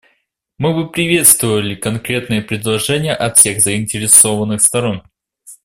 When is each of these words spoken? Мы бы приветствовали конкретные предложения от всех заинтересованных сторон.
Мы 0.57 0.73
бы 0.73 0.91
приветствовали 0.91 1.75
конкретные 1.75 2.41
предложения 2.41 3.13
от 3.13 3.37
всех 3.37 3.61
заинтересованных 3.61 4.59
сторон. 4.63 5.03